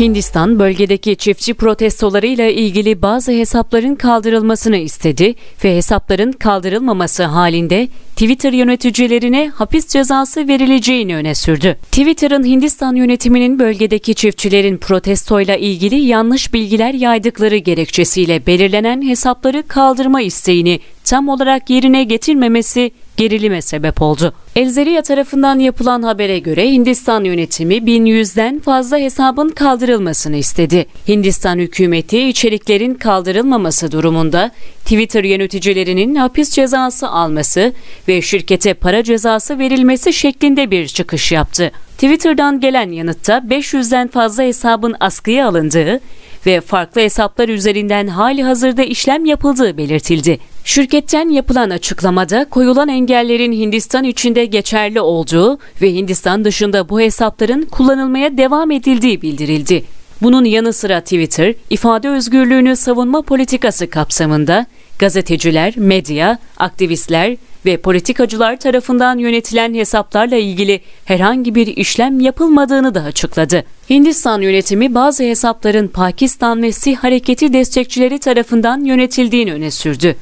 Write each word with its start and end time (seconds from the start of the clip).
Hindistan 0.00 0.58
bölgedeki 0.58 1.16
çiftçi 1.16 1.54
protestolarıyla 1.54 2.46
ilgili 2.46 3.02
bazı 3.02 3.32
hesapların 3.32 3.94
kaldırılmasını 3.94 4.76
istedi 4.76 5.34
ve 5.64 5.76
hesapların 5.76 6.32
kaldırılmaması 6.32 7.24
halinde 7.24 7.88
Twitter 8.10 8.52
yöneticilerine 8.52 9.48
hapis 9.54 9.88
cezası 9.88 10.48
verileceğini 10.48 11.16
öne 11.16 11.34
sürdü. 11.34 11.76
Twitter'ın 11.82 12.44
Hindistan 12.44 12.94
yönetiminin 12.94 13.58
bölgedeki 13.58 14.14
çiftçilerin 14.14 14.78
protestoyla 14.78 15.56
ilgili 15.56 15.94
yanlış 15.94 16.54
bilgiler 16.54 16.94
yaydıkları 16.94 17.56
gerekçesiyle 17.56 18.46
belirlenen 18.46 19.02
hesapları 19.02 19.68
kaldırma 19.68 20.20
isteğini 20.20 20.80
tam 21.06 21.28
olarak 21.28 21.70
yerine 21.70 22.04
getirmemesi 22.04 22.90
gerilime 23.16 23.62
sebep 23.62 24.02
oldu. 24.02 24.32
Elzeriya 24.56 25.02
tarafından 25.02 25.58
yapılan 25.58 26.02
habere 26.02 26.38
göre 26.38 26.70
Hindistan 26.72 27.24
yönetimi 27.24 27.74
1100'den 27.74 28.60
fazla 28.60 28.98
hesabın 28.98 29.48
kaldırılmasını 29.48 30.36
istedi. 30.36 30.86
Hindistan 31.08 31.58
hükümeti 31.58 32.28
içeriklerin 32.28 32.94
kaldırılmaması 32.94 33.92
durumunda 33.92 34.50
Twitter 34.84 35.24
yöneticilerinin 35.24 36.14
hapis 36.14 36.50
cezası 36.50 37.08
alması 37.08 37.72
ve 38.08 38.22
şirkete 38.22 38.74
para 38.74 39.02
cezası 39.02 39.58
verilmesi 39.58 40.12
şeklinde 40.12 40.70
bir 40.70 40.86
çıkış 40.86 41.32
yaptı. 41.32 41.72
Twitter'dan 41.94 42.60
gelen 42.60 42.90
yanıtta 42.90 43.38
500'den 43.38 44.08
fazla 44.08 44.42
hesabın 44.42 44.94
askıya 45.00 45.48
alındığı 45.48 46.00
ve 46.46 46.60
farklı 46.60 47.00
hesaplar 47.00 47.48
üzerinden 47.48 48.06
hali 48.06 48.42
hazırda 48.42 48.82
işlem 48.82 49.24
yapıldığı 49.24 49.76
belirtildi. 49.76 50.38
Şirketten 50.64 51.28
yapılan 51.28 51.70
açıklamada 51.70 52.46
koyulan 52.50 52.88
engellerin 52.88 53.52
Hindistan 53.52 54.04
içinde 54.04 54.44
geçerli 54.44 55.00
olduğu 55.00 55.58
ve 55.82 55.94
Hindistan 55.94 56.44
dışında 56.44 56.88
bu 56.88 57.00
hesapların 57.00 57.62
kullanılmaya 57.62 58.36
devam 58.36 58.70
edildiği 58.70 59.22
bildirildi. 59.22 59.84
Bunun 60.22 60.44
yanı 60.44 60.72
sıra 60.72 61.00
Twitter, 61.00 61.54
ifade 61.70 62.08
özgürlüğünü 62.08 62.76
savunma 62.76 63.22
politikası 63.22 63.90
kapsamında 63.90 64.66
gazeteciler, 64.98 65.74
medya, 65.76 66.38
aktivistler 66.56 67.36
ve 67.66 67.76
politikacılar 67.76 68.56
tarafından 68.56 69.18
yönetilen 69.18 69.74
hesaplarla 69.74 70.36
ilgili 70.36 70.80
herhangi 71.04 71.54
bir 71.54 71.66
işlem 71.66 72.20
yapılmadığını 72.20 72.94
da 72.94 73.02
açıkladı. 73.02 73.64
Hindistan 73.90 74.40
yönetimi 74.40 74.94
bazı 74.94 75.22
hesapların 75.22 75.88
Pakistan 75.88 76.62
ve 76.62 76.72
Sih 76.72 76.96
hareketi 76.96 77.52
destekçileri 77.52 78.18
tarafından 78.18 78.84
yönetildiğini 78.84 79.52
öne 79.52 79.70
sürdü. 79.70 80.16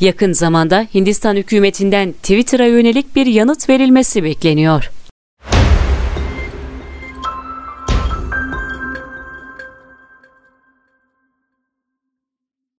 Yakın 0.00 0.32
zamanda 0.32 0.86
Hindistan 0.94 1.36
hükümetinden 1.36 2.12
Twitter'a 2.12 2.66
yönelik 2.66 3.16
bir 3.16 3.26
yanıt 3.26 3.68
verilmesi 3.68 4.24
bekleniyor. 4.24 4.90